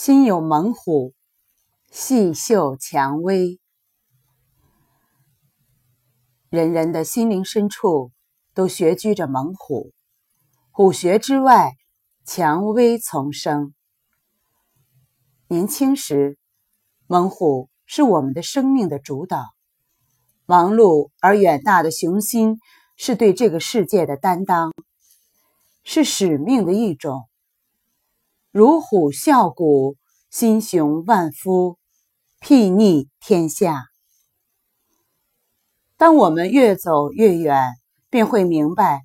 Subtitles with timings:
[0.00, 1.12] 心有猛虎，
[1.90, 3.58] 细嗅蔷薇。
[6.50, 8.12] 人人的心灵深处
[8.54, 9.92] 都穴居着猛虎，
[10.70, 11.72] 虎穴之外，
[12.24, 13.74] 蔷薇丛生。
[15.48, 16.38] 年轻时，
[17.08, 19.46] 猛虎是我们的生命的主导，
[20.46, 22.60] 忙碌而远大的雄心
[22.96, 24.72] 是对这个世界的担当，
[25.82, 27.27] 是使命的一种。
[28.58, 29.96] 如虎啸谷，
[30.32, 31.78] 心雄万夫，
[32.40, 33.84] 睥睨天下。
[35.96, 37.76] 当我们越走越远，
[38.10, 39.02] 便会明白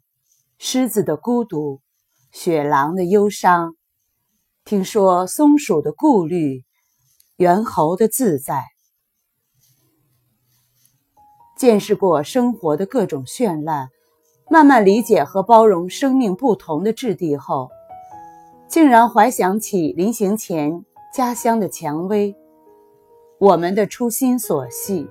[0.57, 1.81] 狮子的孤独，
[2.31, 3.75] 雪狼的忧伤，
[4.65, 6.63] 听说松鼠的顾虑，
[7.35, 8.63] 猿猴的自在。
[11.55, 13.89] 见识过生活的各种绚烂，
[14.49, 17.69] 慢慢理解和包容生命不同的质地后。
[18.73, 20.83] 竟然怀想起临行前
[21.13, 22.35] 家乡的蔷薇，
[23.37, 25.07] 我们的初心所系，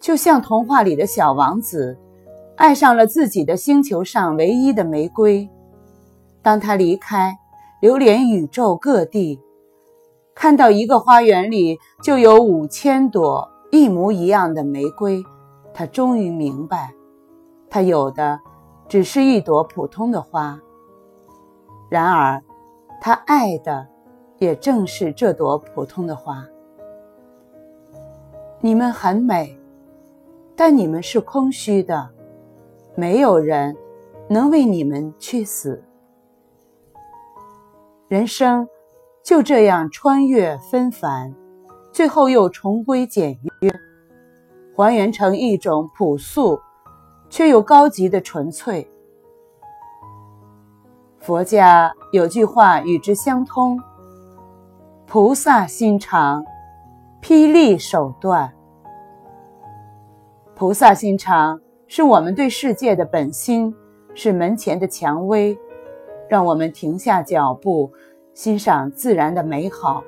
[0.00, 1.98] 就像童话里的小王子，
[2.56, 5.46] 爱上了自己的星球上唯一的玫瑰。
[6.40, 7.36] 当他离开，
[7.82, 9.38] 流连宇宙各地，
[10.34, 15.22] 看到一个花园里就有五千朵一模一样的玫瑰，
[15.74, 16.94] 他终于明白，
[17.68, 18.40] 他有的
[18.88, 20.58] 只是一朵普通的花。
[21.92, 22.42] 然而，
[23.02, 23.86] 他爱的
[24.38, 26.42] 也正是这朵普通的花。
[28.62, 29.60] 你们很美，
[30.56, 32.08] 但你们是空虚的，
[32.94, 33.76] 没有人
[34.26, 35.84] 能为你们去死。
[38.08, 38.66] 人生
[39.22, 41.34] 就这样穿越纷繁，
[41.92, 43.70] 最后又重归简约，
[44.74, 46.58] 还原成一种朴素
[47.28, 48.90] 却又高级的纯粹。
[51.22, 53.80] 佛家有句话与之相通
[55.06, 56.44] ：“菩萨心肠，
[57.22, 58.52] 霹雳手段。”
[60.56, 63.72] 菩萨心肠是我们对世界的本心，
[64.14, 65.56] 是门前的蔷薇，
[66.28, 67.92] 让我们停下脚步，
[68.34, 70.02] 欣赏自然的美好，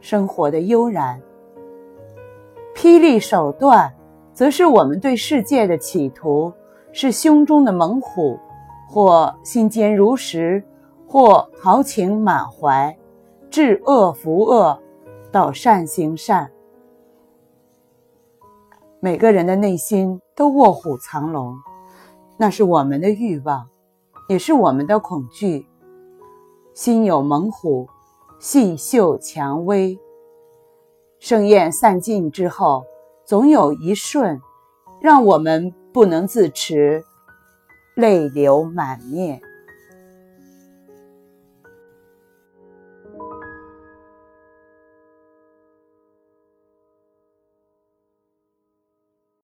[0.00, 1.18] 生活的悠然。
[2.76, 3.90] 霹雳手段，
[4.34, 6.52] 则是我们对世界的企图，
[6.92, 8.38] 是胸中的猛虎。
[8.88, 10.64] 或心坚如石，
[11.06, 12.98] 或豪情满怀，
[13.50, 14.80] 治恶扶恶，
[15.30, 16.50] 导善行善。
[18.98, 21.54] 每个人的内心都卧虎藏龙，
[22.38, 23.68] 那是我们的欲望，
[24.28, 25.66] 也是我们的恐惧。
[26.72, 27.86] 心有猛虎，
[28.40, 29.98] 细嗅蔷薇。
[31.18, 32.84] 盛宴散尽之后，
[33.24, 34.40] 总有一瞬，
[35.00, 37.04] 让我们不能自持。
[37.98, 39.42] 泪流满面。